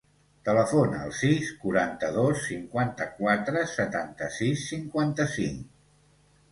[0.47, 5.67] Telefona al sis, quaranta-dos, cinquanta-quatre, setanta-sis, cinquanta-cinc.